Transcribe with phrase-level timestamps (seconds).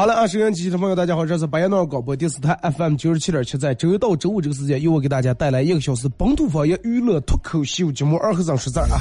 [0.00, 8.98] 好了，啊，收音机前的朋友，大家好，这是白彦淖尔广播电视台 FM 九十七点七，在周一到周五这个时间，由我给大家带来一个小时本土方言娱乐脱口秀节目《二和尚说事儿》啊。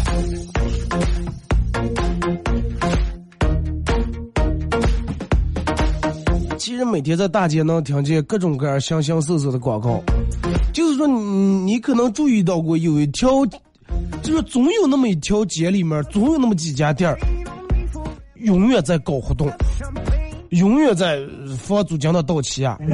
[6.57, 10.03] 其实每天在大街能听见各种各样形形色色的广告，
[10.73, 11.21] 就是说你
[11.63, 13.45] 你可能注意到过有一条，
[14.21, 17.17] 就是总有那么一条街里面，总有那么几家店儿，
[18.35, 19.49] 永远在搞活动。
[20.49, 21.19] 永远在
[21.57, 22.77] 房租将到到期啊！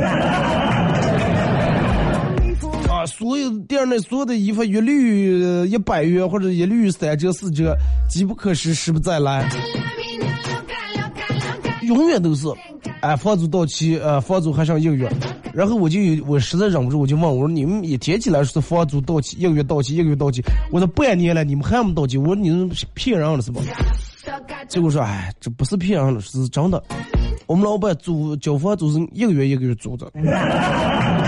[2.89, 7.75] 啊，所有店内所有的衣服一律一百元或者一律三折四折，
[8.09, 9.49] 机不可失，失不再来。
[11.83, 12.47] 永远都是，
[13.01, 15.09] 哎，房租到期，呃，房租还剩一个月，
[15.53, 22.17] 然后我就有我实在忍不住，我就问我说：“你们一天起来说房租到期，一个月到期，一个月到期，我说半年了，你们还没到期？
[22.17, 23.61] 我说你们骗人了是吧？”
[24.67, 26.83] 结果说：“哎，这不是骗人了，是真的。
[27.47, 31.23] 我们老板租交房租是一个月一个月租的，啊，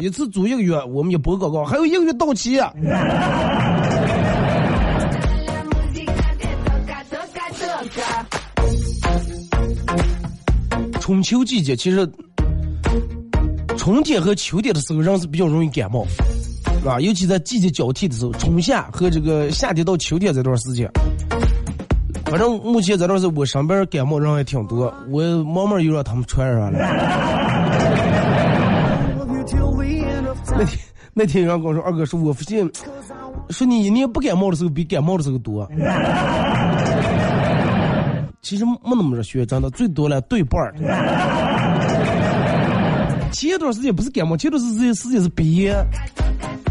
[0.00, 2.72] 一次租一个月，我们也播广告，还有一个月到期啊。”
[11.00, 12.08] 春秋季节，其实
[13.76, 16.06] 春天和秋天的时候，人是比较容易感冒，
[16.78, 17.00] 是吧？
[17.00, 20.88] 尤其在季节交替的时候，春夏和这个夏天到秋天这段时间，
[22.30, 26.78] 反正目前这是我身边感冒人也挺多，我慢慢又让他们传染了。
[30.56, 30.78] 那天
[31.12, 32.70] 那天有人跟我说，二哥说，我发现，
[33.48, 35.68] 说你一年不感冒的时候比感冒的时候多。
[38.42, 40.72] 其实没那么热血，真的最多了对半儿。
[43.32, 45.74] 前段时间不是感冒，前段时间是鼻炎。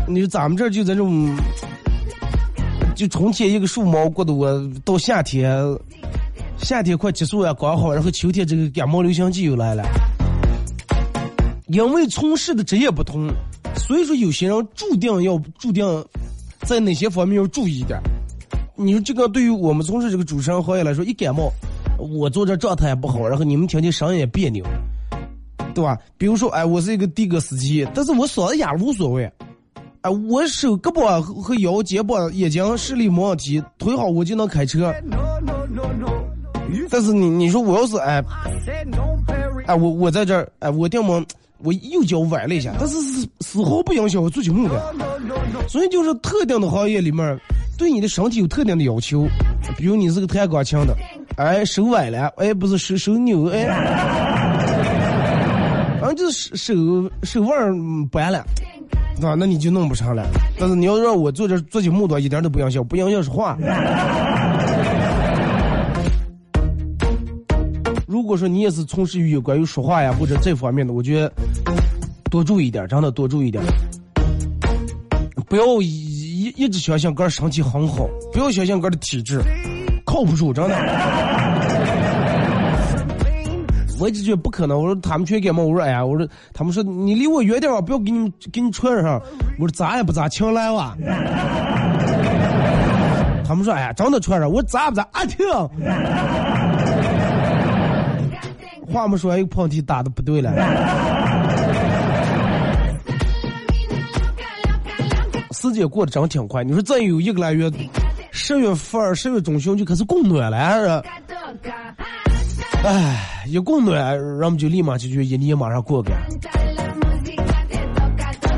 [0.08, 1.36] 你说咱们这儿就这种，
[3.00, 5.58] 就春天一个树毛过的我到夏天，
[6.58, 9.86] 夏天快结束了刚好，然后秋天这个感冒流行季又来了。
[11.68, 13.32] 因为从事的职业不同，
[13.74, 15.86] 所以说有些人注定要注定
[16.64, 17.98] 在哪些方面要注意一点。
[18.76, 21.50] 你说这个对于我们从事这个主持人行业来说，一感冒，
[21.98, 24.62] 我坐这状态也不好，然后你们听见声音也别扭，
[25.74, 25.98] 对吧？
[26.18, 29.32] 比如说，哎，我是一个的哥司机，但是我嗓子哑无所谓，
[30.02, 34.94] 哎，我手胳膊和腰、肩膀、眼睛视力没问题，腿好我就能开车。
[36.90, 38.24] 但是你你说我要是哎
[39.66, 41.22] 哎我我在这儿哎我掉么
[41.58, 44.96] 我右脚崴了一下，但是丝丝毫不影响我做节目的。
[45.68, 47.38] 所以就是特定的行业里面，
[47.78, 49.28] 对你的身体有特定的要求，
[49.78, 50.96] 比如你是个弹钢琴的，
[51.36, 53.66] 哎手崴了，哎不是手手扭，哎，
[56.00, 56.74] 反正就是手
[57.24, 58.46] 手腕掰了。
[59.28, 60.26] 啊，那你就弄不成了。
[60.58, 63.58] 但是你要让我做这做节目的话，一点都不影响，不影响说话。
[68.08, 71.32] 如果说你也是从事于有关于说话呀或者这方面的，我觉得
[72.30, 73.64] 多注意点，真的多注意点。
[75.48, 79.42] 不要一一直相信个儿身体很好，不要相信个儿的体质，
[80.06, 80.76] 靠不住，真的。
[84.00, 89.22] 我一直觉不可能，我说他们全感冒，我说哎呀，我说他们说你离我远点啊，不要给你们给你传染上。
[89.60, 90.96] 我说咋也不咋请来哇。
[93.46, 95.46] 他们说哎呀，真的传上，我说咋不咋啊听。
[98.92, 100.52] 话没说完，又碰题打的不对了。
[105.52, 107.70] 时间过得真挺快，你说再有一个来月，
[108.32, 110.88] 十月份、十月中旬就开始供暖了，还是？
[112.82, 116.12] 哎，一供暖，人们就立马就觉得一年马上过去。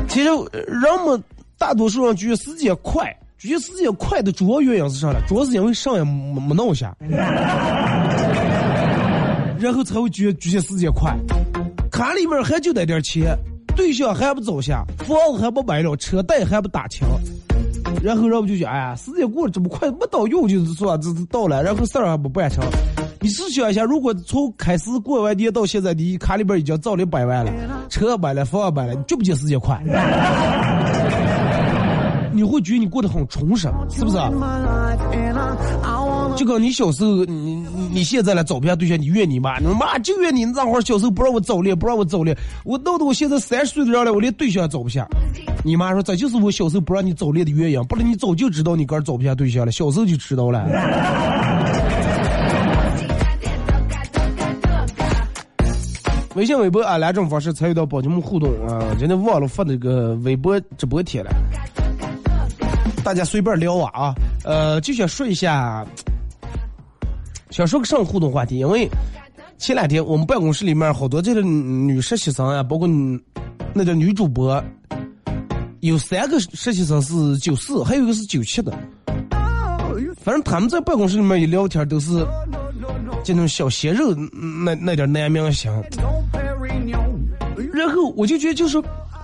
[0.08, 0.28] 其实
[0.66, 1.22] 人们
[1.56, 5.18] 大多数人觉得时间快，觉得时间快的主要原因是啥呢？
[5.26, 6.94] 主要是因为上也没没弄下，
[9.58, 11.16] 然后才会觉得觉得时间快。
[11.90, 13.34] 卡里面还就那点钱，
[13.74, 17.06] 对象还不找下，房子还不买了，车贷还不打清，
[18.02, 22.62] 然后人们就觉得，哎呀，时间过得这么快，没到用就是说这这到了，然后事儿还不办成。
[23.22, 27.52] 你试想一下，如果从开始过完年到现在，你卡里边已经造了百万了，
[27.88, 29.80] 车买了，房买了，你觉不觉得时间快？
[32.34, 34.16] 你会觉得你过得很充实，是不是
[36.34, 45.06] 就跟你小时候，你你你现在来找不下对象，你怨你妈，你说妈就怨你那会儿小时候不让我早恋，不让我早恋，我闹得我现在三十岁的人了，我连对象也找不下。
[45.62, 50.66] 你妈说这就是我小时候不让你早恋的原因，不然你早就知道你哥找不下对象了，小时候就知道了。
[56.34, 61.30] 微信、微博啊两种方式参与到宝节目互动啊，今天忘了发那个微博直播贴了，
[63.04, 64.14] 大家随便聊啊啊，
[64.44, 65.86] 呃，就想说一下。
[67.50, 68.88] 想说个上互动话题，因为
[69.58, 72.88] 前两天我们办公室里面好多这个女实习生啊，包括
[73.74, 74.64] 那个女主播，
[75.80, 78.72] 有三个实习生是九四，还有一个是九七的。
[80.22, 82.26] 反正他们在办公室里面一聊天都是
[83.24, 84.14] 这种小鲜肉
[84.64, 85.70] 那那点男明星，
[87.72, 88.80] 然后我就觉得就是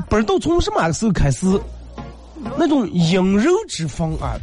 [0.08, 1.46] 不知道从什么时候开始，
[2.56, 4.37] 那种阴柔之风啊，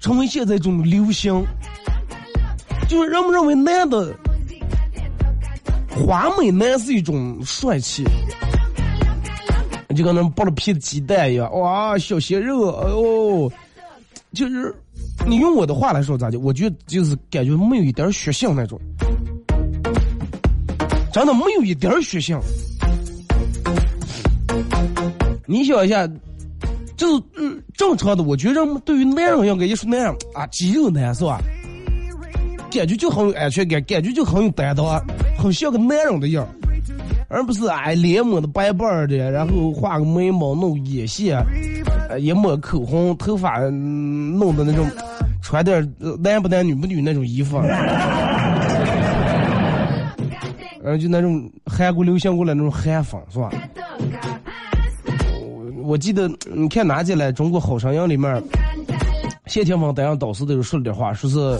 [0.00, 1.44] 成为现在一种流行。
[2.88, 4.14] 就是人们认为男的
[5.90, 8.04] 花美男是一种帅气，
[9.96, 13.52] 就跟那剥了皮的鸡蛋一样，哇，小鲜肉，哎呦，
[14.32, 14.72] 就是
[15.24, 16.38] 你用我的话来说咋的？
[16.40, 18.80] 我觉就是感觉没有一点血性那种，
[21.12, 22.38] 真的没有一点血性。
[25.46, 26.06] 你想一下，
[26.96, 31.40] 就是嗯正常的，我觉得对于男人应该也是那样啊，肌肉男是吧？
[32.70, 34.84] 感觉就很有安全感，感觉就很有担当，
[35.38, 36.46] 很像个男人的样，
[37.28, 41.38] 而不是哎脸抹的白白的，然后画个眉毛、弄眼线，
[42.20, 44.86] 也抹口红，头发、弄的那种，
[45.42, 47.58] 穿点男不男女不女那种衣服，
[50.82, 53.50] 然后就那种韩国流行过来那种韩风是吧？
[55.82, 58.42] 我记得你看哪集来《中国好声音》里面，
[59.46, 61.58] 谢霆锋当上导师的时候说了点话，说是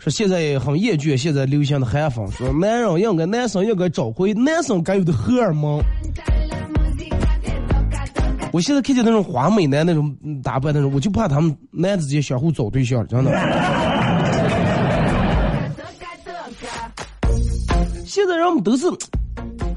[0.00, 5.78] 说现在很厌倦现在流行的韩风，说男人应该男生应该找回男生该有的荷尔蒙。
[8.50, 10.10] 我现在看见那种花美男那种
[10.42, 13.30] 打扮那种，我就怕他们男之间相互找对象，真的。
[18.06, 18.86] 现在人们都是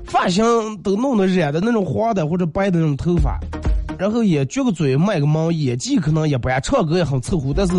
[0.05, 0.41] 发型
[0.81, 3.37] 都弄得染的那种黄的或者白的那种头发，
[3.99, 7.73] 然后也撅个嘴卖个萌，演技可能也不爱，唱歌也很凑合，但是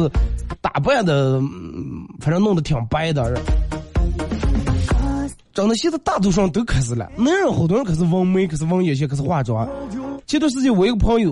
[0.60, 1.40] 打扮的，
[2.25, 3.38] 反正弄得挺白的。
[5.52, 9.69] 真的，现在大多数人都开始了，男人好多人开始纹眉，开始纹眼线，开始化妆。
[10.26, 11.31] 前段时间我一个朋友，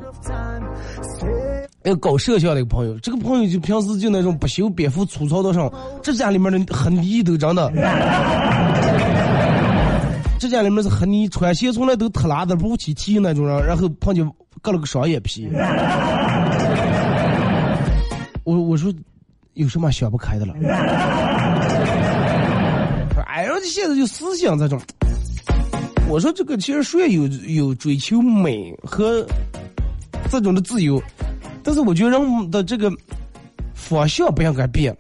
[1.83, 5.73] 一个搞摄像的一个朋友，这个朋友就平时就那种不修边幅、粗糙到上，
[6.03, 7.73] 指甲里面的黑泥都真的，
[10.39, 14.31] 指甲里面是黑泥，穿鞋从来都特拉的不起蹄那种人，然后碰见
[14.61, 15.49] 割了个双眼皮。
[18.45, 18.93] 我我说
[19.55, 20.55] 有什么想不开的了？
[23.27, 24.81] 哎，人家现在就思想这种。
[26.09, 29.25] 我说这个其实谁有有追求美和
[30.31, 31.03] 这种的自由，
[31.63, 32.93] 但是我觉得人的这个
[33.73, 34.95] 方向不应该变，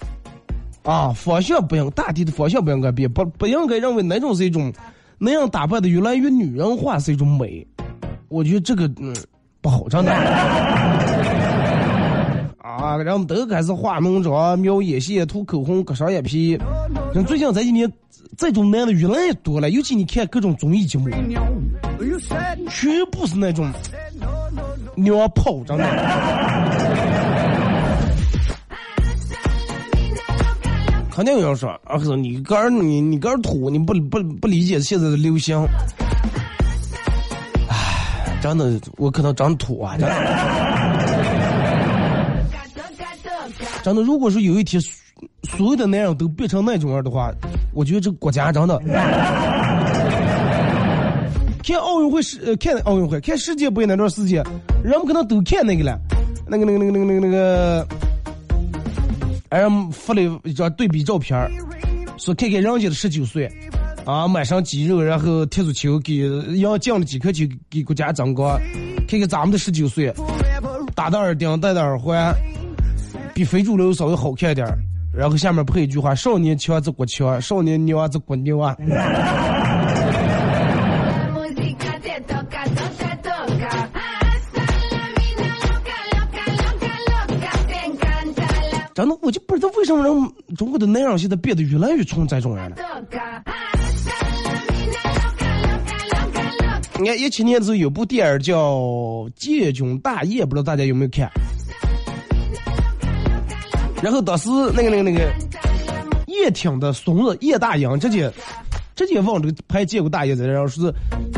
[0.85, 4.73] 啊，方向不应大体的方向不应该变，不不应该认为那种是一种
[5.19, 7.67] 那样打扮的越来越女人化是一种美，
[8.29, 9.15] 我觉得这个嗯
[9.61, 10.13] 不好，真的。
[12.83, 16.59] 啊，然后都开始化浓妆、描眼线、涂口红、割双眼皮。
[17.15, 17.89] 人最近这几年，
[18.37, 21.09] 这种男的越来越多了，尤其你看各种综艺节目，
[22.69, 23.71] 全部是那种
[24.97, 25.85] 娘炮，真的。
[31.15, 35.57] 肯定有人说，二哥，你个儿你你个儿土，你不不不理解现在的流行。
[37.69, 41.02] 唉，真的，我可能长土啊，真的。
[43.83, 44.81] 真的，如果说有一天
[45.43, 47.33] 所有的男人都变成那种样的话，
[47.75, 48.79] 我觉得这个国家真的。
[51.65, 54.43] 看奥运会是，呃，看奥运会，看世界杯那段时间，
[54.83, 55.97] 人们可能都看那个了，
[56.47, 57.87] 那个那个那个那个那个那个，
[59.51, 59.63] 哎，
[59.93, 61.51] 发了一张对比照片儿，
[62.19, 63.49] 说看看人家的十九岁，
[64.05, 68.61] 啊，满身肌肉，然后踢足球给赢进了几颗球给国家争光，
[69.07, 70.13] 看看咱们的十九岁，
[70.97, 72.35] 打的耳钉，戴的耳环。
[73.35, 74.79] 比非主流稍微好看点儿，
[75.13, 78.77] 然后下面配一句话：少年强则国强，少年牛啊则国牛啊。
[88.95, 92.77] 真的，我就不知道为什么人中国的男人现在变得越来越冲这种人了。
[96.99, 98.75] 你看一七年的时候有部电影叫
[99.35, 101.29] 《建军大业》，不知道大家有没有看？
[104.03, 105.33] 然后当时那个那个那个
[106.27, 108.31] 叶挺的孙子叶大鹰直接
[108.97, 110.95] 直接往这个拍建国大业在这儿说是，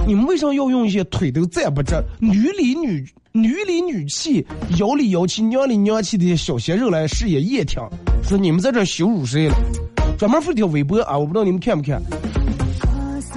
[0.06, 4.44] 你们为啥要用一些腿都站不直、女里女女里女气、
[4.78, 7.82] 腰里腰气、娘里娘气的小鲜肉来饰演叶挺？
[8.22, 9.54] 说你们在这羞辱谁了？
[10.16, 12.00] 专门发条微博啊，我不知道你们看不看。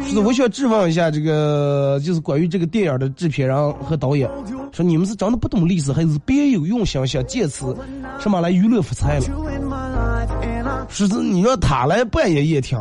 [0.06, 4.30] 是我想质问一下这个，就是关于这个电影的制片人和导演，
[4.72, 7.76] 说你们是真的不懂历史，还是别有用心，想借此
[8.20, 10.88] 什么来娱乐发财了？
[10.90, 12.78] 是是你让他来扮演叶挺，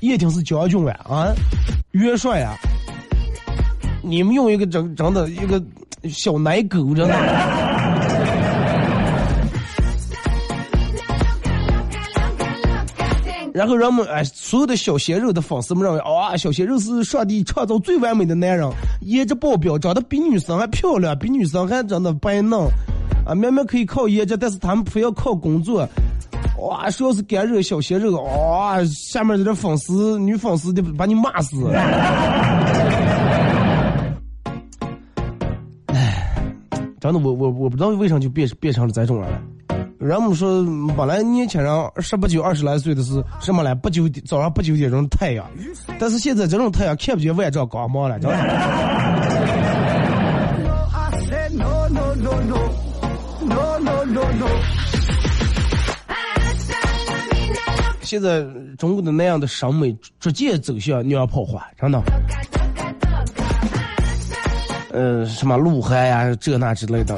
[0.00, 1.34] 叶挺是将军啊，啊，
[1.92, 2.54] 元帅啊，
[4.02, 5.62] 你们用一个整整的一个
[6.04, 7.77] 小奶狗，真的。
[13.58, 22.56] 然后人们哎，所有的小鲜肉的粉丝们认为，啊，小鲜肉是上帝创造最完美的男人，颜值爆表，长得比女生还漂亮，比女生还长得白嫩，
[23.26, 25.84] 啊，明明可以靠颜值，但是他们非要靠工作，
[26.60, 31.56] 哇，说要是干热小鲜肉，哇，下面的这粉丝女粉丝得把你骂死。
[35.88, 36.54] 哎，
[37.00, 39.42] 真的，我我我不知道为啥就变变成了这种人了。
[39.98, 40.64] 人们说，
[40.96, 43.74] 本来年轻人十八九、二十来岁的是什么来？
[43.74, 45.44] 不九点早上不九点钟太阳，
[45.98, 48.38] 但是现在这种太阳看不见万丈光芒了，知道吗？
[58.02, 58.46] 现在
[58.78, 62.02] 中国的那样的审美逐渐走向娘炮化，真的。
[64.92, 67.14] 呃，什么鹿晗呀，这那之类的。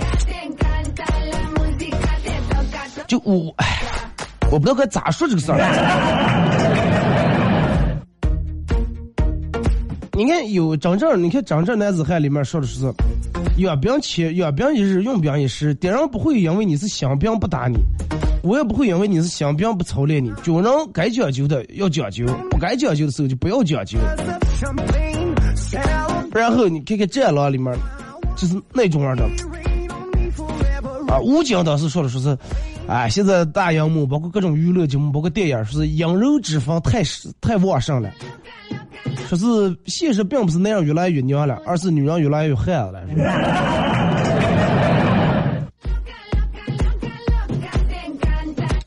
[3.11, 3.67] 就我，哎，
[4.53, 5.59] 我不知道该咋说这个事儿。
[10.15, 12.85] 你看有真正，你看真正男子汉里面说的是，
[13.57, 15.75] 养兵千，养兵一日，用兵一时。
[15.75, 17.79] 敌人不会因为你是新兵不打你，
[18.45, 20.33] 我也不会因为你是新兵不操练你。
[20.45, 23.99] 军人该讲究的要讲究，不该讲究的时候就不要讲究。
[26.33, 27.75] 然后你看看战狼里面，
[28.37, 29.25] 就是那种样的。
[31.09, 32.39] 啊，吴京当时说的说是。
[32.91, 33.09] 哎！
[33.09, 37.05] 现在大荧幕，包括各种娱乐节目，包括电影，说是羊肉脂肪太
[37.41, 38.11] 太旺盛了。
[39.29, 43.01] 说是现实并不是男人越来越娘了，而是女人越来越汉子了。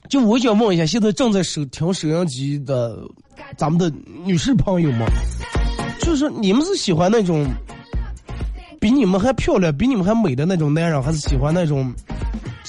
[0.09, 2.99] 就我想问一下，现在正在收听收音机的
[3.55, 3.89] 咱们的
[4.25, 5.07] 女士朋友们，
[6.01, 7.47] 就是你们是喜欢那种
[8.81, 11.89] 比你们还漂亮、比你们还美的那种男人，还是喜欢那种？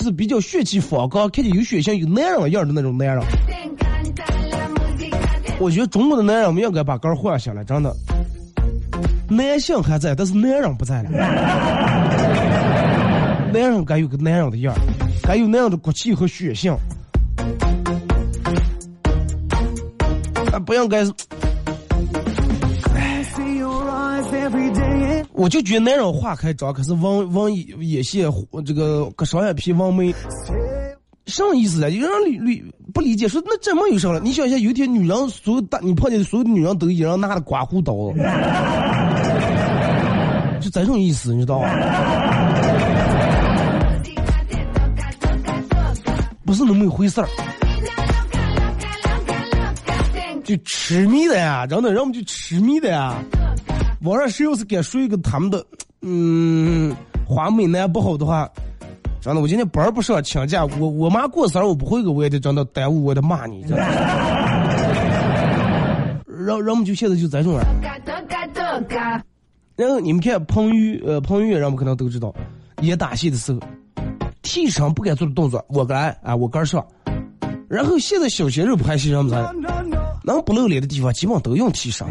[0.05, 3.25] 是比较血气方刚、看见有血性、有男人样的那种男人？
[5.59, 7.97] 我觉得中国的男人我们应该把杆儿换下来，真的。
[9.29, 11.11] 男性还在，但是男人不在了。
[13.51, 14.75] 男人该有个男人的样，
[15.23, 16.77] 该有那样的骨气和血性。
[20.53, 21.05] 啊，不应该
[25.35, 28.33] 我就觉得男人话开妆，可是往往眼线
[28.65, 30.15] 这个割双眼皮往眉，
[31.27, 31.89] 什意思啊？
[31.89, 34.21] 有人理理不理解，说那这么有啥了？
[34.21, 37.93] 你想一下，有一天女人所有大，你碰见所有的女人都一人拿着刮胡刀，
[40.63, 41.69] 就这种意思，你知道吧？
[46.47, 47.29] 不是那么一回事儿，
[50.45, 53.21] 就痴迷的呀，真的，人们就痴迷的呀。
[54.05, 55.65] 网上谁要是敢说一个他们的，
[56.03, 56.95] 嗯，
[57.27, 58.47] 花美男不好的话，
[59.19, 63.79] 真的，我今天班不上，请假，我我妈过生日我不会个，我也得真的耽误，我得骂你，真的。
[66.27, 67.65] 然后人们就现在就这种人，
[69.75, 72.35] 然后你们看彭于呃彭于晏，人们可能都知道，
[72.83, 73.61] 演打戏的时候，
[74.43, 76.85] 替身不该做的动作，我来啊，我跟上。
[77.71, 79.97] 然后现在小鲜肉拍戏，人们咋 No, no.
[80.23, 82.07] 能不露脸的地方，基本都用替身。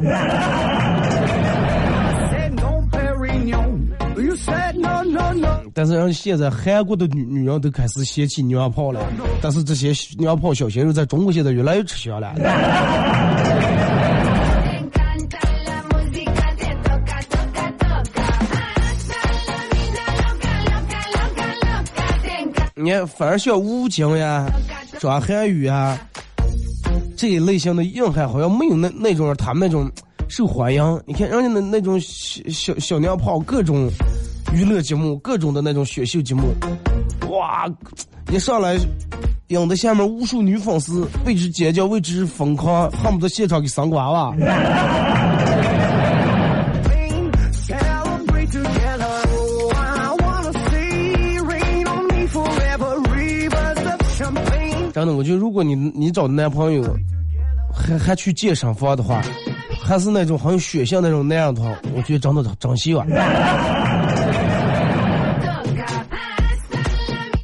[5.73, 9.01] 但是人现在韩国的女女人都开始嫌弃娘炮了，
[9.41, 12.33] 但是这些娘炮小鲜肉在中国现在越来越吃香了。
[22.75, 24.45] 你看，反而像吴京呀、
[24.99, 25.97] 张涵予啊
[27.15, 29.89] 这一类型的硬汉，好像没有那那种他们那种
[30.27, 31.01] 受欢迎。
[31.05, 33.89] 你看人家那那种小小小娘炮，各种
[34.53, 36.53] 娱乐节目，各种的那种选秀节目，
[37.29, 37.67] 哇，
[38.31, 38.77] 一上来。
[39.47, 44.29] 引得下面无数女粉丝为之尖叫，为之疯狂，恨不得现场给生个娃娃。
[44.29, 44.35] Oh.
[54.91, 56.83] 真的，我觉得如果你你找的男朋友
[57.71, 59.21] 还还去健身房的话，
[59.83, 63.05] 还是那种很有血性那种那样的话，我觉得真的珍惜啊。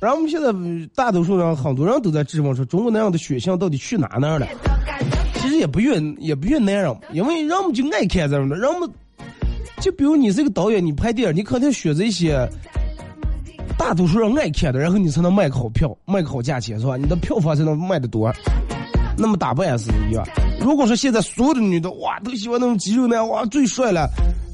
[0.01, 0.49] 然后我们现在
[0.95, 4.47] 大多数人，很多人都在质问说，中国男人的血性到底去哪哪了？
[5.35, 8.89] 其实也不怨也不怨男人，因为人们就爱看这种的，人们
[9.81, 12.47] 就比如你是个导演，你拍电影，你肯定选择一些
[13.77, 16.95] 大多数人爱看的，然后你才能卖个好票，卖个好价钱，是吧？
[16.95, 18.31] 你的票房才能卖得多。
[19.17, 20.25] 那么打扮也是一样。
[20.61, 24.09] 如果说现在所有的女的哇都喜欢那种肌肉男，哇最帅了，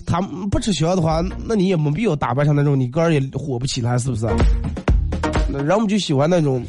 [0.07, 4.25] 他们不吃香的话，那你也没必要打扮成那种，你个人也火不起来，是不是？
[5.57, 6.61] 那人们就喜欢那种，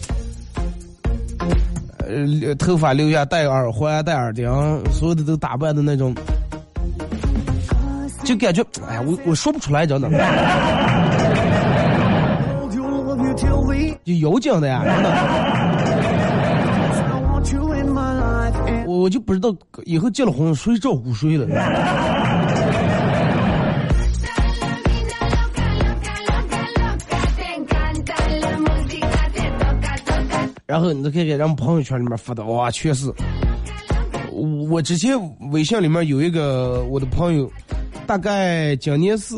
[1.98, 4.48] 呃，头发留下戴耳环、戴耳钉，
[4.92, 6.14] 所有的都打扮的那种，
[8.22, 10.22] 就感觉，哎呀，我我说不出来，真的，Hold
[12.74, 13.96] you, love you till we.
[14.04, 15.10] 就有劲的呀，真的。
[18.86, 19.52] 我我就不知道
[19.84, 21.44] 以后结了婚谁照顾谁了。
[30.76, 33.10] 然后你再看看人们朋友圈里面发的，哇，确实。
[34.68, 35.18] 我之前
[35.50, 37.50] 微信里面有一个我的朋友，
[38.06, 39.34] 大概今年是，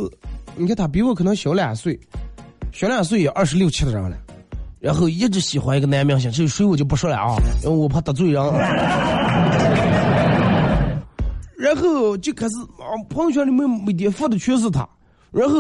[0.57, 1.97] 你看他比我可能小两岁，
[2.73, 4.17] 小两岁也二十六七的人了，
[4.81, 8.43] 然后一直喜欢一个男明星，至于谁我就不说了啊，因为我怕得罪人。
[11.57, 14.89] 然后就开始啊，朋友圈里面每天发的全是他，
[15.31, 15.57] 然后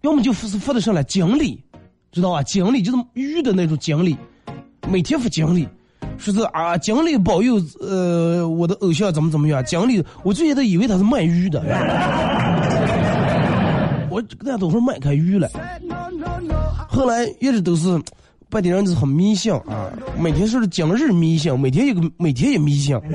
[0.00, 1.62] 要么就是发的上来经理，
[2.10, 2.42] 知道吧？
[2.42, 4.16] 经理就是鱼的那种经理，
[4.90, 5.68] 每天发经理，
[6.16, 11.60] 说是啊，经理保佑呃我的偶像怎么怎么样，经理我最近都以为他是卖鱼的，
[14.10, 15.48] 我跟大家都说卖开鱼了，
[16.88, 18.00] 后来一直都是。
[18.50, 22.98] 本地人就是很迷信啊，每天说是今日迷信，每天一个每天也迷信。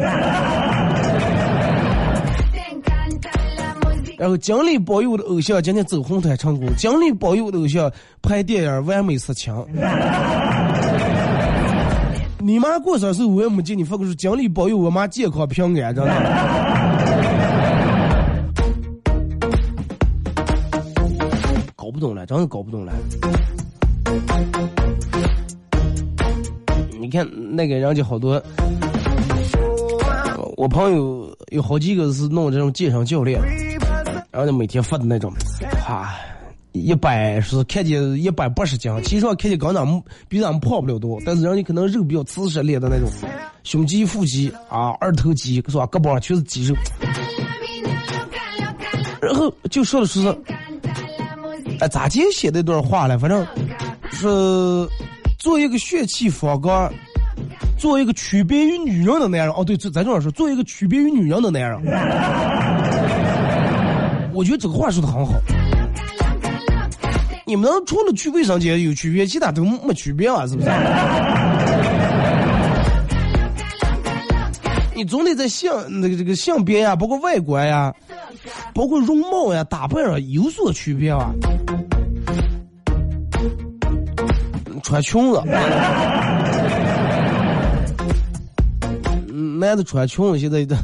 [4.15, 9.51] 然后奖励保佑我的偶像今天走红毯成功，奖励保佑我的偶像拍电影完美杀青。
[12.45, 16.11] 你妈过生日我也没见你发过说奖励保佑我妈健康平安，真的。
[21.73, 22.91] 搞不懂了，真的搞不懂了。
[26.99, 27.25] 你看
[27.55, 28.43] 那个人家好多，
[30.57, 33.39] 我朋友有好几个是弄这种健身教练，
[34.31, 35.31] 然后就每天发的那种，
[35.87, 36.15] 啊，
[36.73, 43.07] 一百是看见一百八十斤，其实上看见跟咱们比咱们胖不了多，但是人家可能肉比较瓷实练的那种，
[43.63, 45.85] 胸肌、腹肌啊、二头肌是吧？
[45.85, 46.75] 胳膊上全是肌肉，
[49.21, 50.35] 然后就说的是，
[51.79, 53.19] 哎，咋就写那段话了？
[53.19, 53.45] 反正
[54.11, 54.27] 是
[55.37, 56.91] 做一个血气方刚，
[57.77, 59.51] 做一个区别于女人的男人。
[59.51, 61.79] 哦，对，咱这样说，做一个区别于女人的男人。
[64.33, 65.33] 我觉得这个话说的很好。
[67.45, 70.69] 你们除了去卫生间有区别，其他都没区别啊，是不是？
[74.95, 77.93] 你总得在相那个这个性别呀，包括外观呀，
[78.73, 81.31] 包括容貌呀、打扮上有所区别啊。
[84.83, 85.41] 穿裙子，
[89.29, 90.77] 嗯男的穿裙子现在的。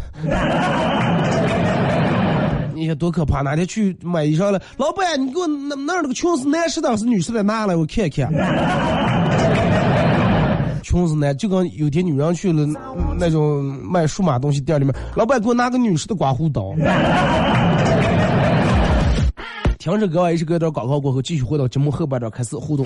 [2.95, 3.41] 多可怕！
[3.41, 7.43] 哪天去买衣裳了，老板，你给我那那那个裙子男士的还是女士的？
[7.43, 8.30] 拿来我看看。
[10.82, 12.65] 裙子男就跟有天女人去了
[13.17, 16.73] 那种卖数码东西店里面，老板给我拿个女士的刮胡刀。
[19.78, 22.86] 听着歌，一首歌段广告过后，继续回到节目后半段开始互动。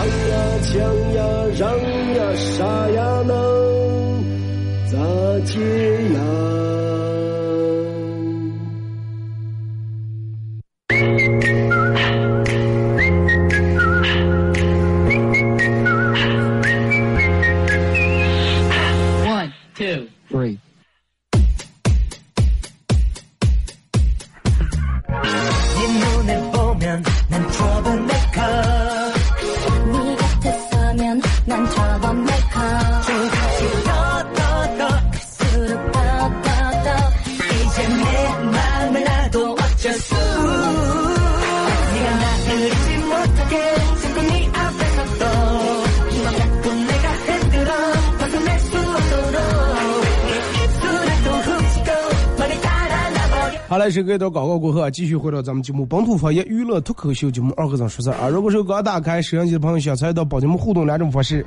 [0.00, 1.22] 唱呀抢呀
[1.58, 1.78] 嚷
[2.14, 3.34] 呀杀呀能
[4.90, 4.96] 咋
[5.44, 5.60] 接
[6.14, 6.69] 呀？
[53.70, 58.26] 好嘞，是隔一段广告过后啊，继续回到咱们节目本土方言娱乐脱口秀节目二和尚说事儿啊。
[58.26, 61.46] 如果是刚打开摄像机的朋友，想参与到帮节目互动两种方式：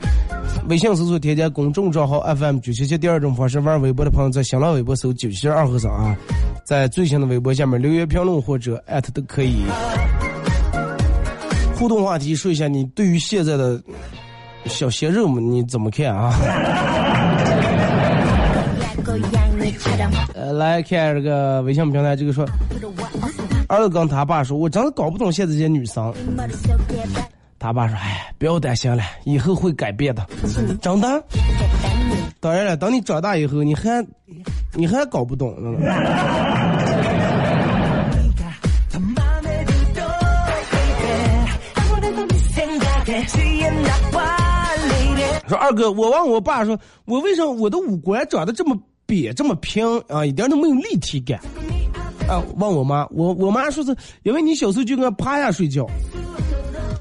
[0.69, 6.15] 微信搜索添加公众账号 FM 九七七；第二种方式，玩微博的朋友在新浪微博搜九七二和尚啊，
[6.63, 9.57] 在最新的微博下面留言评论或者艾特都可以。
[11.75, 13.83] 互动话题说一下你对于现在的
[14.67, 16.31] 小鲜肉们你怎么看啊？
[20.57, 22.45] 来看这个微信平台，这个说，
[23.67, 26.13] 儿子跟他爸说，我真的搞不懂现在这些女生。
[27.59, 30.25] 他爸说，哎，不要担心了，以后会改变的，
[30.81, 31.23] 真的。
[32.39, 34.05] 当然了，等你长大以后，你还，
[34.73, 35.79] 你还搞不懂呢。
[45.47, 48.77] 说二哥，我问我爸说，我为什么我的五官长得这么？
[49.07, 51.39] 瘪这么平啊，一点都没有立体感？
[52.27, 55.85] 啊，问我妈，我我妈说是因为你小时候就跟趴下睡觉。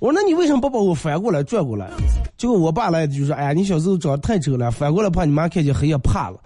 [0.01, 1.89] 我说那你为什么不把我翻过来转过来？
[2.37, 6.41] 结果我爸来就说，哎呀，你小时候长得太丑了，翻过来怕你妈看见黑夜怕了。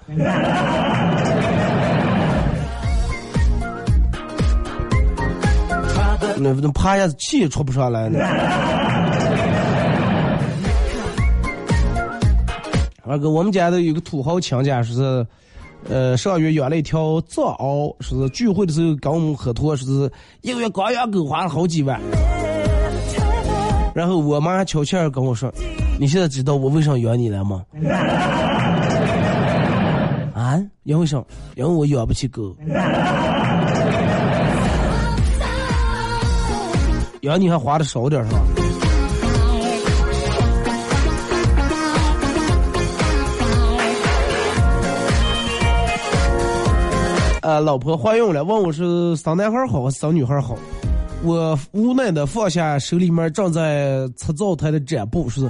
[6.39, 8.19] 那那趴下气也出不上来呢。
[13.05, 15.27] 二哥，我们家的有个土豪强家，说是，
[15.89, 20.11] 呃，上月养了一条藏獒，说是聚会的时候跟我们喝托，说是
[20.43, 22.01] 一个月光养狗花了好几万。
[23.95, 25.53] 然后我妈悄悄跟我说
[25.99, 27.65] ：“你现在知道我为啥养你了吗？”
[30.35, 30.61] 啊？
[30.83, 31.23] 因为啥？
[31.55, 32.55] 因为我养不起狗。
[37.23, 38.39] 养你还花的少点是吧？
[47.47, 50.57] 呃，老婆怀孕了，问我是生男孩好还是生女孩好？
[51.23, 55.49] 我无奈的放下手里面正在吃灶台的展布，说，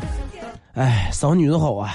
[0.74, 1.94] 哎，生女人好啊。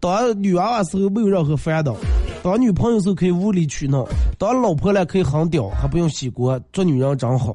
[0.00, 1.94] 当女娃娃时候没有任何烦恼，
[2.42, 4.04] 当女朋友时候可以无理取闹，
[4.40, 7.54] 当老婆了可以很屌，还不用洗锅，做女人真好。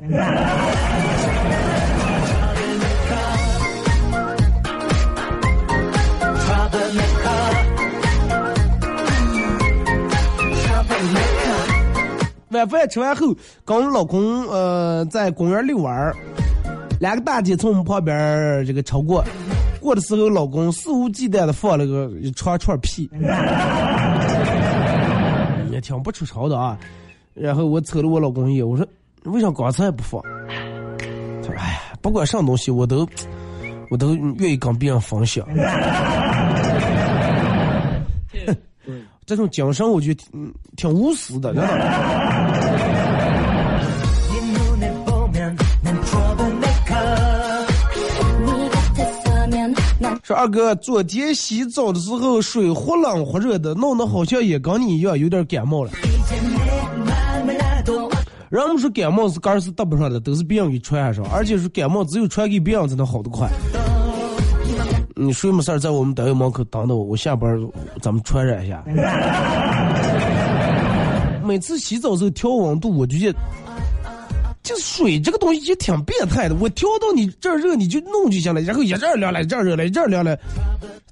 [12.60, 16.14] 晚饭吃完后，跟我老公呃在公园遛弯儿，
[17.00, 19.24] 两个大姐从我们旁边这个超过，
[19.80, 23.10] 过的时候，老公肆无忌惮的放了个一长串屁，
[25.72, 26.78] 也挺不出潮的啊。
[27.34, 28.86] 然后我瞅了我老公一眼，我说
[29.24, 30.22] 为啥刚才不放？
[30.22, 30.28] 他
[31.48, 33.08] 说哎呀，不管什么东西我都
[33.90, 35.48] 我都愿意跟别人分享。
[39.30, 42.50] 这种精神我觉得挺挺无私的知道吧
[50.24, 55.92] 说二哥昨天洗澡的时候水忽冷忽热的弄得好像也跟你一样有点感冒了。
[58.50, 63.48] 人们说感冒是肝是搭不上的都是病给传染上而且是感冒只有传给病才能好得快。
[65.22, 67.60] 你谁没事儿在我们单位门口等等我，我下班儿
[68.02, 68.82] 咱们传染一下。
[71.44, 73.40] 每次洗澡时候调温度，我就觉得，
[74.64, 76.56] 这水这个东西也挺变态的。
[76.56, 80.38] 我调到你这儿热，你就弄就行了，然后一阵儿凉了，一阵儿热了，一阵儿凉了。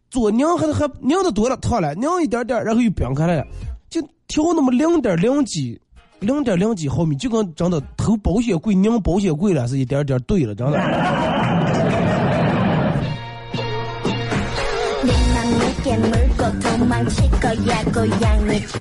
[0.10, 3.46] 左拧还还拧的多了，烫了，拧一点点，然后又冰开了，
[3.90, 5.78] 就调那么零点零几，
[6.20, 10.80] 零点零几毫米，就跟真的投保险柜拧保险柜了是一点点对了，真的。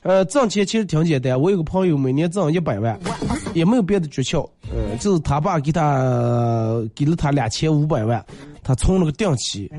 [0.02, 2.98] 呃挣钱其实挺简单我有个朋友每年挣一百万
[3.54, 8.24] 也没有别的诀窍呃就是他爸给他给了他两千五百万
[8.62, 9.70] 他充了个定期。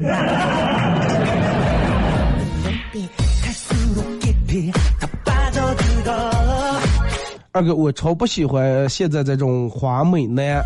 [7.51, 10.63] 二哥我超不喜欢现在这种花美男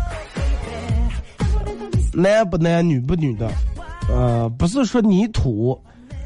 [2.12, 3.50] 男不男女不女的
[4.08, 5.80] 呃不是说你土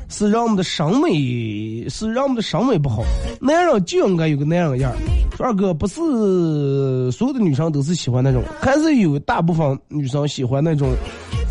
[0.09, 3.03] 是让我们的审美是让我们的审美不好。
[3.41, 4.97] 男人就应该有个男人样儿。
[5.37, 10.95] 说二哥，不是所有的女生都是喜欢那种，还是有大部分女生喜欢那种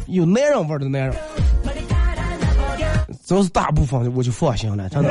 [0.07, 1.13] 有男人味儿的男人。
[3.25, 5.09] 只要是大部分，我就放心了，真的。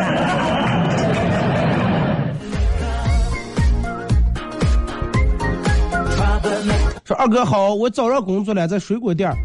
[7.05, 9.37] 说二哥好，我找着工作了，在水果店儿，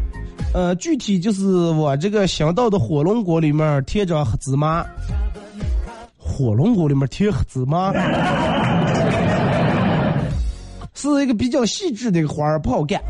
[0.52, 4.84] 呃，具体就是我这个想到的火龙果里面贴着黑芝麻，
[6.18, 7.92] 火龙果里面贴黑芝麻，
[10.94, 13.00] 是一个比较细致的一个活儿，不好干。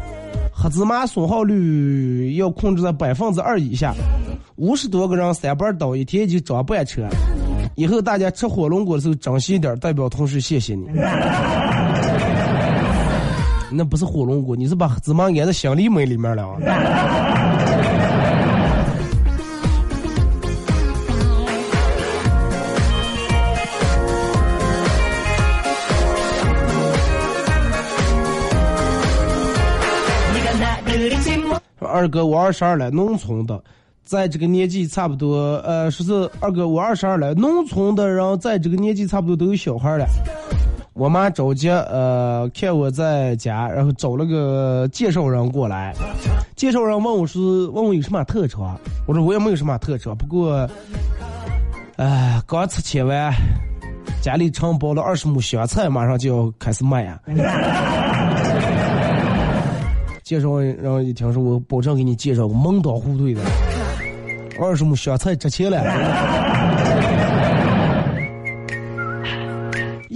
[0.52, 3.94] 黑芝麻损耗率要控制在百分之二以下，
[4.56, 7.08] 五十多个人三班倒，一天就装半车。
[7.74, 10.86] 以后大家吃火龙果的时候珍惜一点，代表同事谢谢你。
[13.72, 16.56] 那不是火龙果，你是把芝麻安在香梨梅里面了啊！
[31.78, 33.62] 二哥，我二十二了，农村的，
[34.04, 40.06] 在这个年纪差不多，呃，说是二哥，我二十二了，农村的人在这个年纪差不多都有小孩了。
[41.00, 45.94] 我妈着急，呃，看我在家，然后找了个介绍人过来。
[46.54, 50.68] 介绍人问我是问我有什么特长，我说我也没有什么特长，不过，
[51.96, 53.32] 哎，刚吃千完，
[54.20, 57.18] 家里承包了二十亩香菜，马上就要开始卖呀。
[60.22, 63.40] 介绍人一听说，我保证给你介绍个门当户对的，
[64.60, 65.78] 二十亩香菜值钱了。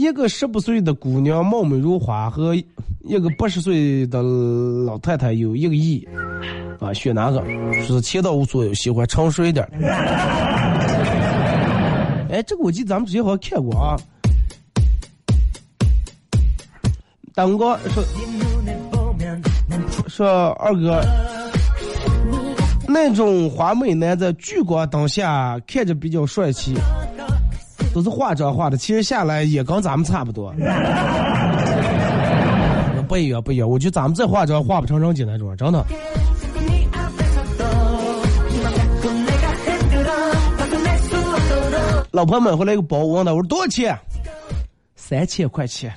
[0.04, 6.06] 一个十八岁的姑娘貌美如花，和一个八十岁的老太太有一个亿，
[6.78, 7.42] 啊，选哪个？
[7.86, 9.66] 说是钱倒无所谓，喜欢成熟一点。
[12.28, 13.96] 哎，这个我记得咱们之前好像看过啊。
[17.34, 18.04] 当哥说
[20.06, 21.00] 说二哥，
[22.86, 26.74] 那种花美男在聚光灯下看着比较帅气。
[27.94, 30.52] 都是化妆化的，其实下来也跟咱们差不多。
[33.07, 33.70] 不一样，不一样。
[33.70, 35.85] 我觉得咱们这化妆化不成人家那种，真的。
[42.11, 43.96] 老婆买回来一个包，我问他我说多少钱？
[44.96, 45.92] 三千块钱。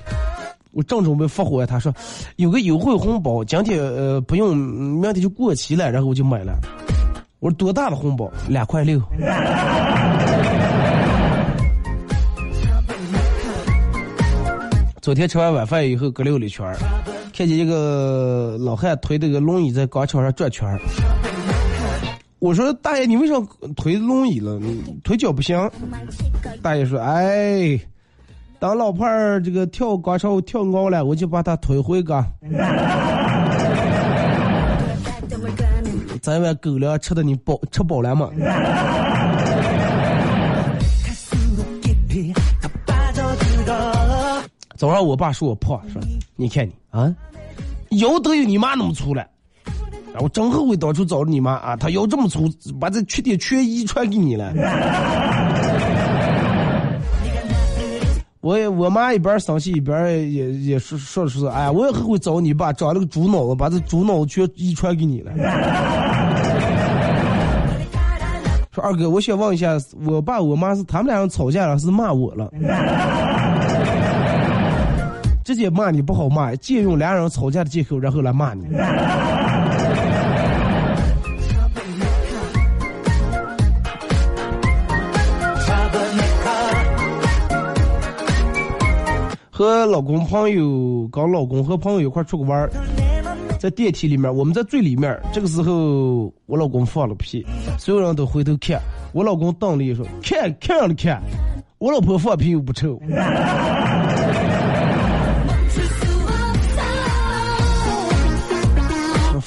[0.70, 1.92] 我正准备发火，他说
[2.36, 6.52] 有个优惠红包，今天呃不用，明天就过期了，然后我就买了。
[7.40, 8.30] 我说多大的红包？
[8.48, 9.00] 两块六。
[15.08, 16.70] 昨天吃完晚饭以后，搁溜了一圈，
[17.34, 20.68] 看见一个老汉推这个轮椅在广场上转圈。
[22.40, 23.32] 我说：“大爷，你为啥
[23.74, 24.58] 推轮椅了？
[24.58, 25.58] 你腿脚不行？”
[26.60, 27.80] 大爷说：“哎，
[28.58, 32.22] 当老伴儿这个跳广场舞跳高了，我就把他推回个。
[36.20, 38.28] 咱碗狗粮吃的你饱吃饱了吗？”
[44.78, 46.00] 早上我爸说我胖，说
[46.36, 47.12] 你看你啊，
[47.98, 49.26] 腰都有你妈那么粗了。
[50.12, 52.48] 然后真后悔当初找你妈啊，她腰这么粗，
[52.80, 54.52] 把这缺点全遗传给你了。
[58.40, 65.32] 我也我妈一边生气一边也也说说说，哎，我也后悔找你爸，长了个猪脑子，把这猪脑子全遗传给你了。
[68.70, 69.76] 说二哥，我想问一下，
[70.06, 72.48] 我爸我妈是他们俩人吵架了，还是骂我了？
[75.48, 78.66] 直接骂你不好骂，借用两人吵架的借口，然后来骂你。
[89.50, 92.68] 和老公朋友，跟老公和朋友一块出去玩，
[93.58, 97.42] 在电梯里面，我们在最里面，这个时候我老公放了屁，
[97.78, 98.78] 所有人都回头看，
[99.14, 101.22] 我老公瞪了一说：“看看了看，
[101.78, 103.00] 我老婆放屁又不臭。”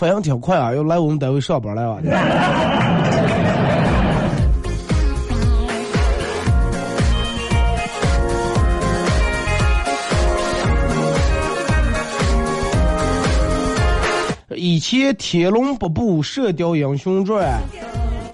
[0.01, 2.01] 反应挺快啊，要来我们单位上班来了。
[14.57, 17.45] 以前《天龙八部》《射雕英雄传》，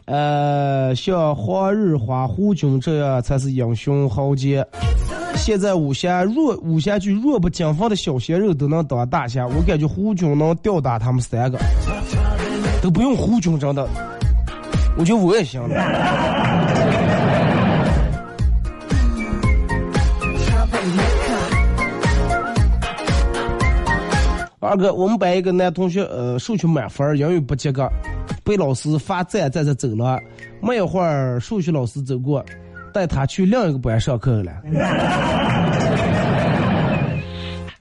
[0.06, 4.66] 呃，像黄日华、胡军这样才是英雄豪杰。
[5.38, 11.58] 现在武侠弱武侠剧弱不禁风的小鲜肉都能当大侠，我感觉胡军能吊打他们三个，
[12.82, 13.88] 都不用胡军真的，
[14.98, 15.76] 我觉得我也行了。
[24.60, 27.90] 二哥，我们班一个男同学，呃，数学满分，英语不及格，
[28.44, 30.20] 被老师罚站站着走了。
[30.62, 32.44] 没一会儿，数学老师走过，
[32.98, 34.52] 带他去另一个班上课了。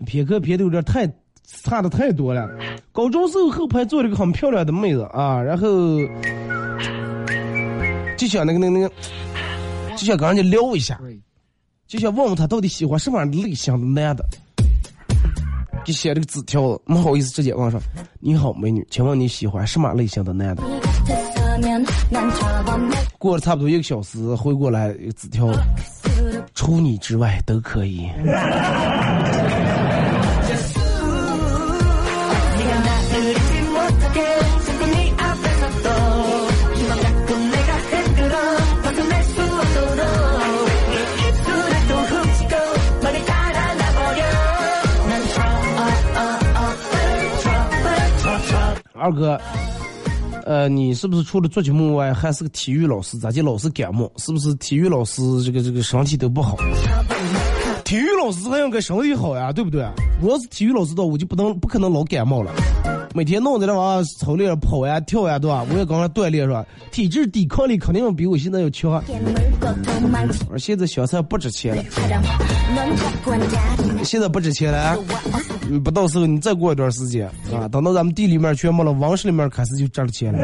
[0.04, 1.10] 偏科偏的有点太
[1.64, 2.46] 差的太多了。
[2.92, 5.68] 高中时候后排坐了个很漂亮的妹子啊，然后
[8.18, 8.92] 就想那个那个那个，
[9.96, 11.00] 就想跟人家聊一下，
[11.86, 14.22] 就想问问他到底喜欢什么样的类型的男的。
[15.86, 17.80] 就写了个纸条，没好意思直接问说
[18.20, 20.62] ：“你好，美女，请问你喜欢什么类型的男的？”
[23.18, 25.48] 过了差不多一个小时，回过来一个纸条，
[26.54, 28.08] 除你之外都可以。
[48.98, 49.38] 二哥，
[50.46, 53.18] 呃，你是不是除了做节目外，还是个体育老师？
[53.18, 54.08] 咋就老是感冒？
[54.16, 56.56] 是不是体育老师这个这个身体都不好？
[57.84, 59.84] 体育老师还应该身体好呀，对不对？
[60.22, 62.52] 我要是体育老师的，我就不能不可能老感冒了。
[63.16, 65.64] 每天弄在那玩意操练跑呀跳呀，对吧？
[65.70, 66.62] 我也刚才锻炼是吧？
[66.90, 69.02] 体质抵抗力肯定比我现在要强。
[70.58, 71.82] 现在小菜不值钱了，
[74.04, 74.98] 现在不值钱了，
[75.82, 80.38] 不到时候你再过一段时间啊，等到咱们地里面全没了，王室里面开始就值了钱了。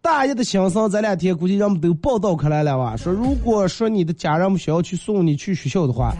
[0.00, 2.96] 大爷的心声，这两天估计人们都报道开来了吧？
[2.96, 6.14] 说如果说你的家人们想要去送你去学校的话，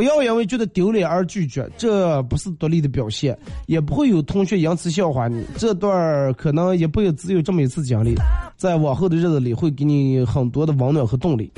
[0.00, 3.36] 不要因为觉得丢脸而拒绝，这不是独立的表现，
[3.66, 5.44] 也不会有同学因此笑话你。
[5.58, 8.14] 这段可能也不会只有这么一次经历，
[8.56, 11.52] 在往后的日子里会给你很多的温暖和动力。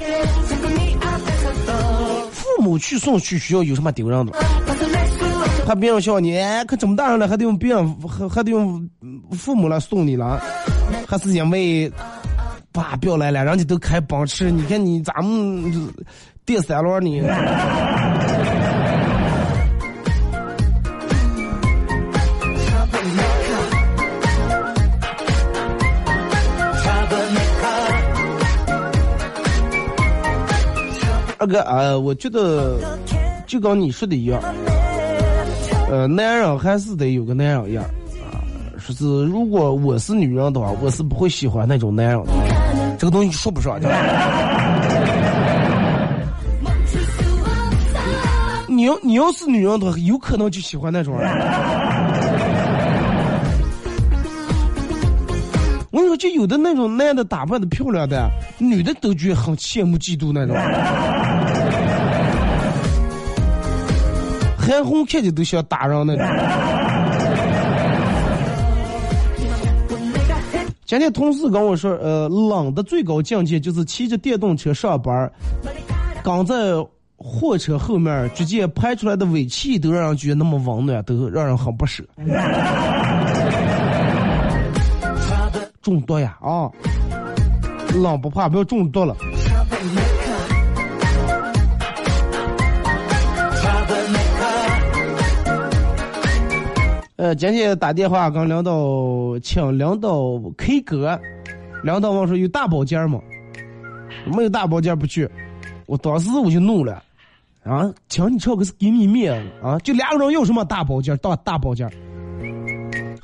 [2.33, 4.33] 父母去送去学校有什么丢人的？
[5.65, 8.91] 还别人笑你，哎，可这么大人了，还得用别人还还得用
[9.31, 10.43] 父母来送你了，
[11.07, 11.89] 还是因为
[12.73, 15.89] 爸不要来了，人家都开奔驰，你看你咱们
[16.45, 17.23] 电三轮呢？
[31.43, 32.77] 二哥啊，我觉得
[33.49, 34.41] 就跟你说的一样。
[35.91, 38.39] 呃，男人还是得有个男人样啊。
[38.79, 42.33] 说是如果我是女人的话，我是不会喜欢那种男人的。
[42.97, 43.77] 这个东西说不上。
[48.69, 51.29] 你要你要是女人的话，有可能就喜欢那种人。
[56.17, 60.57] 就有的那种男的打扮的漂亮的，女的都觉得很羡慕嫉妒那种。
[64.59, 66.25] 韩红看见都想打人那种。
[70.85, 75.29] 今天同事跟我说，呃，冷的最高境界就是骑着电动车上班，
[76.23, 76.55] 刚在
[77.17, 82.05] 货车后面，直接排出来的尾气都让人觉得那么温暖，都让人很不舍。
[85.83, 86.71] 中毒呀啊！
[87.95, 89.15] 冷不怕，不要中毒了。
[97.17, 101.21] 呃，今天打电话跟领导请领导 K 歌，
[101.85, 103.21] 领导问说有大包间吗？
[104.25, 105.29] 没有大包间不去。
[105.87, 107.03] 我当时我就怒了，
[107.65, 111.89] 啊，请你唱歌是给你面子啊，就两个人要什么大包间大大包间？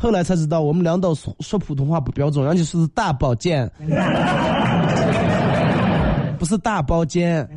[0.00, 3.68] 后来才知道我们两道说普通话不标准而且是大保健。
[6.38, 7.48] 不是大包间。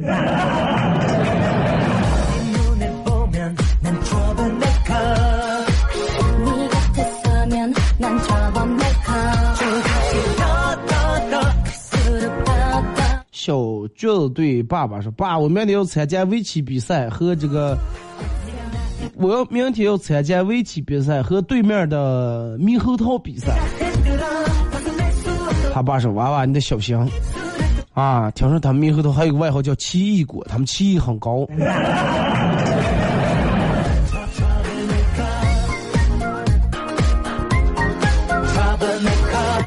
[13.31, 13.55] 小
[13.95, 17.77] 舅子对爸爸说爸我明天要参加围棋比赛和这个
[19.15, 23.57] 我要明天要参加围棋比赛和对面的猕猴桃比赛。”
[25.73, 26.97] 他爸说：“娃娃，你得小心
[27.93, 28.29] 啊！
[28.31, 31.47] 听说他们猕猴桃还有个外号叫奇异果，他们奇异很高。”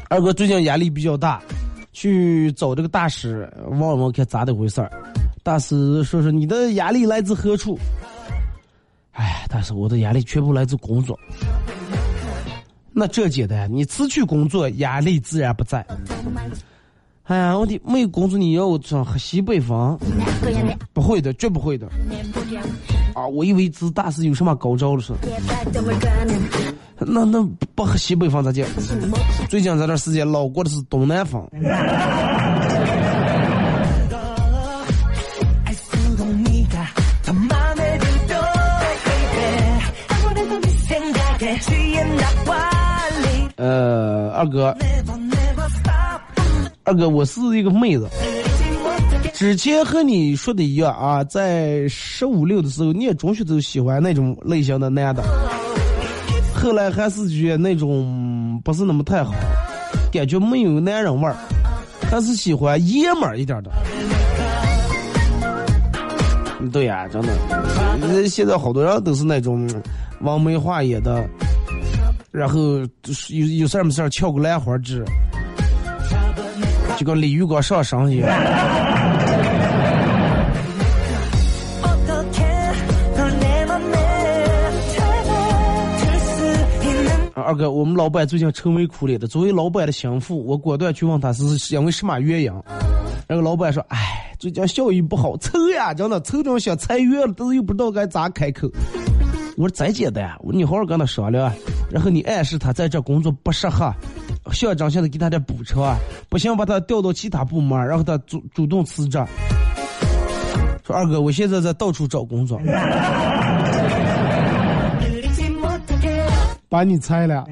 [0.07, 1.41] 二哥最近压力比较大，
[1.91, 4.91] 去找这个大师问问看咋的回事儿。
[5.43, 7.77] 大师说说你的压力来自何处？
[9.55, 11.17] 但是，我的压力全部来自工作。
[12.91, 15.79] 那这简单，你辞去工作，压力自然不在。
[17.23, 19.97] 哎呀，我的没有工作，你要我上喝西北风？
[20.91, 21.87] 不会的，绝不会的。
[23.13, 25.13] 啊，我以为这大师有什么高招了是？
[26.99, 27.41] 那那
[27.73, 28.67] 不喝西北风咋讲？
[29.49, 31.41] 最近这段时间老过的是东南风。
[43.65, 44.77] 呃，二哥，
[46.83, 48.07] 二哥，我是一个妹子。
[49.33, 55.23] 之前和你说的一样啊，在十五六的时候，念中学都喜欢那种类型的男的。
[56.53, 59.33] 后来还是觉得那种不是那么太好，
[60.11, 61.35] 感觉没有男人味儿，
[62.03, 63.71] 还是喜欢爷们儿一点的。
[66.71, 69.67] 对呀，真的，现在好多人都是那种
[70.21, 71.27] 王梅化眼的，
[72.35, 72.59] 然后
[73.29, 75.05] 有有事儿没事儿翘个兰花指，
[76.97, 78.29] 就跟李玉刚上身一样。
[87.33, 89.27] 二哥，我们老板最近愁眉苦脸的。
[89.27, 92.51] 作为老板的心腹，我果断去问他是因为什么原因。
[93.29, 98.67] 那个老板说：“哎，最近效益不好，愁呀，真的愁成想裁员了，但是又不知道该咋开口。”
[99.57, 101.51] 我说：“再简单，我你好好跟他商量，
[101.89, 103.93] 然后你暗示他在这工作不适合，
[104.51, 105.97] 校长现在给他点补偿，
[106.29, 109.17] 不行把他调到其他部门，然后他主主动辞职。”
[110.85, 112.59] 说二哥，我现在在到处找工作。
[116.67, 117.45] 把你猜了。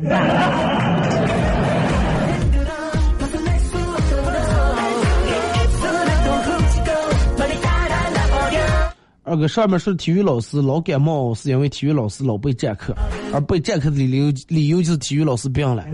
[9.34, 12.93] 二哥，上面是体育老师老感冒，是因为体育老师老被占课，
[13.34, 15.84] 而被占课的理由理由就是体育老师病了。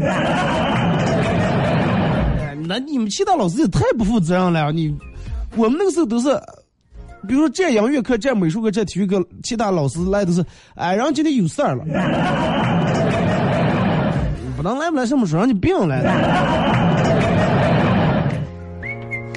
[2.67, 4.73] 那你们其他老师也太不负责任了！
[4.73, 4.93] 你，
[5.55, 6.37] 我们那个时候都是，
[7.29, 11.85] 比如说占音乐课、占美术课、占体育课，其他老师来都是，哎，然后今天有事儿了。
[14.57, 16.11] 不能来不来什么说让你病来了？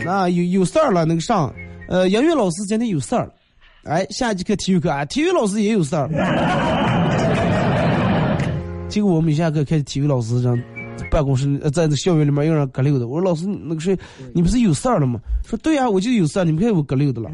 [0.04, 1.54] 那有有事儿了，那个上，
[1.88, 3.30] 呃，英语老师今天有事儿，
[3.84, 6.08] 哎，下节课体育课啊，体育老师也有事儿。
[8.88, 10.56] 结果我们一下课，开始体育老师让
[11.10, 13.08] 办公室在那校园里面又让隔溜的。
[13.08, 13.98] 我说老师，那个谁，
[14.32, 15.18] 你不是有事儿了吗？
[15.44, 17.28] 说对呀，我就有事儿，你们看我隔溜的了。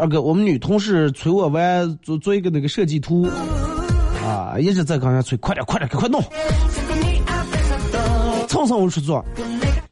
[0.00, 3.28] 二哥，我们女同事催我玩做做一个那个设计图，
[4.24, 6.22] 啊，一直在跟人催，快点快点快弄，
[8.48, 9.22] 蹭蹭我去做，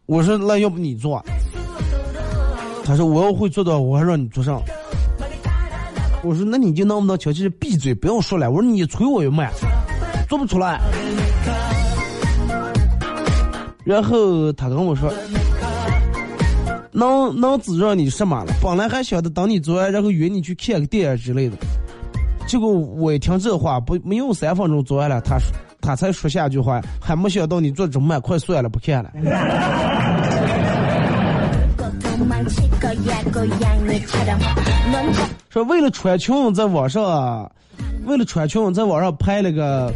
[0.07, 1.23] 我说那要不你做，
[2.85, 4.63] 他说我要会做的，我还让你做上，
[6.23, 9.53] 我说那你就能不能悄悄闭嘴，不要说了，我说你催我又慢，
[10.27, 10.81] 做不出来，
[13.85, 15.13] 然后他跟我说。
[16.99, 18.53] 能能指着你什么了？
[18.61, 21.57] 本来还想着等你做完，然后约你去看个电影之类的。
[22.49, 29.13] 结果我一听这话，不没有三分钟做完了，他说他才说下句话，还没想到你做这么慢，快算了，不看了。
[35.49, 37.51] 说为了穿裙在网上，
[38.05, 39.93] 为了穿裙在网上拍了个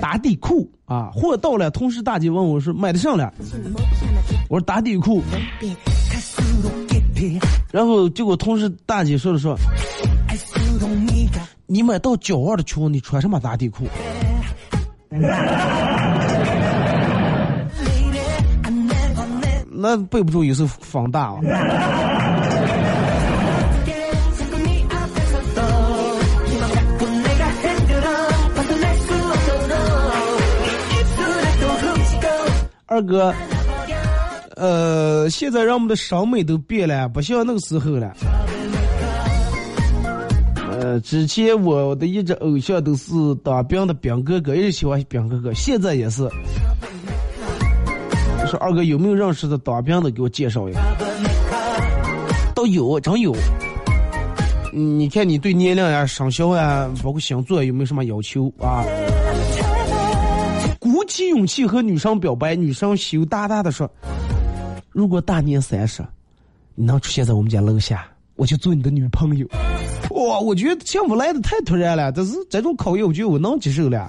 [0.00, 3.32] 打底裤啊，货到了，同事大姐问我说买的上了。
[4.48, 5.22] 我说打底裤，
[7.72, 9.56] 然后结果同事大姐说了说，
[11.66, 13.86] 你买到脚腕的裙，你穿什么打底裤？
[19.78, 21.38] 那背不住，有时候放大啊。
[32.96, 33.34] 二哥。
[34.56, 38.10] 呃，现在人们的审美都变了，不像那个时候了。
[40.70, 43.12] 呃，之前我的一直偶像都是
[43.44, 46.26] 当兵的兵哥哥，一直喜欢兵哥哥，现在也是。
[48.46, 50.80] 说二哥有没有认识的当兵的，给我介绍一下。
[52.54, 53.36] 都有，真有。
[54.72, 58.82] 你看你对年龄呀、生肖呀，包括星座有没有什么要求啊？
[61.06, 63.90] 起勇气和女生表白，女生羞答答的说
[64.92, 66.04] ：“如果大年三十，
[66.74, 69.46] 你能出现在我们家楼下，我就做你的女朋友。”
[70.10, 74.08] 哇，我觉得幸福来的太突然了，但是这种考验我觉得我能接受了，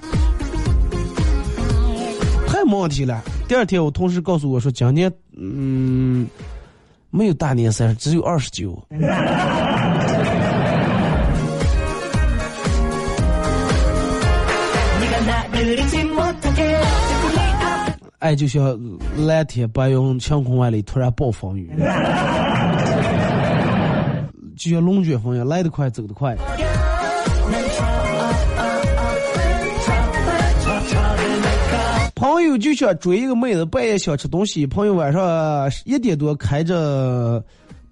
[2.46, 3.22] 太没问题了。
[3.46, 6.26] 第二天我同事告诉我说，今年嗯
[7.10, 8.80] 没有大年三十，只有二十九。
[18.18, 18.76] 爱就像
[19.16, 21.70] 蓝天白云，晴空万里，突然暴风雨，
[24.56, 26.36] 就像龙卷风一样，来得快，走得快。
[32.16, 37.40] 朋友就想追一个妹子，半夜想吃东西，朋友晚上一点多开着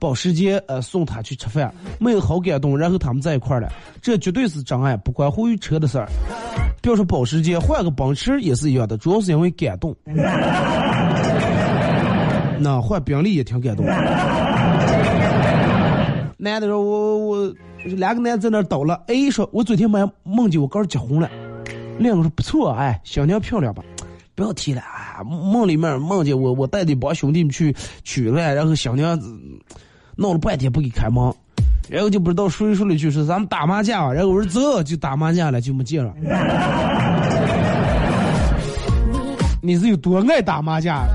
[0.07, 3.69] 保时捷呃送她去吃饭，没有好感动，然后他们在一块儿了，
[4.01, 6.09] 这绝对是真爱，不关乎于车的事儿。
[6.81, 9.93] 别说保时捷，换个奔驰也是一样的，主要是因为感动。
[12.61, 13.85] 那换宾利也挺感动。
[16.37, 17.53] 男的说：“我我
[17.83, 19.03] 两个男的在那儿倒了。
[19.09, 21.29] ”A 说：“我昨天晚上梦见我哥结婚了。”
[21.99, 23.83] 另一个说：“不错，哎，小娘漂亮吧？
[24.37, 25.25] 不要提了啊！
[25.25, 29.35] 梦里面梦见我，我带着一帮兄弟们去取了，然后小娘子
[30.17, 31.33] 闹了半天不给开门，
[31.89, 36.13] 然后就不知道谁说了一句说咱们打麻将，然后我说走就打麻将了，就没见了。
[39.63, 41.07] 你是有多爱打麻将？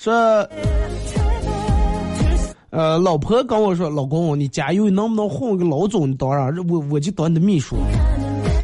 [0.00, 0.12] 说，
[2.70, 6.10] 呃，老婆跟我说，老公，你加油，能不能混个老总？
[6.10, 7.76] 你当然，我我就当你的秘书。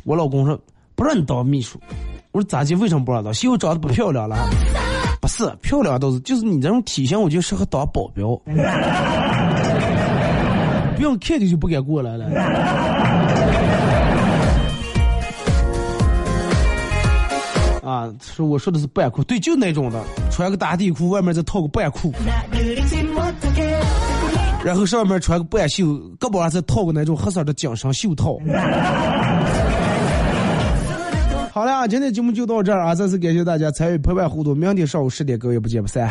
[0.07, 0.59] 我老公说，
[0.95, 1.79] 不让你当秘书。
[2.33, 2.75] 我说咋的？
[2.77, 3.35] 为什么不让当？
[3.35, 4.35] 媳妇长得不漂亮了？
[5.21, 8.35] 不是漂亮倒是，就是你这种体型，我就适合当保镖。
[10.97, 12.25] 不用看你就不敢过来了。
[17.87, 22.13] 啊，说我说的是半裤，对，就那种的，穿个打底裤，外面再套个半裤，
[24.65, 25.85] 然后上面穿个半袖，
[26.19, 28.37] 胳膊上再套个那种黑色的紧身袖套。
[31.53, 32.93] 好了，今天节目就到这儿啊！
[32.93, 36.11] 再次感谢大家参与陪伴互动，明天上午十点各位不见不散。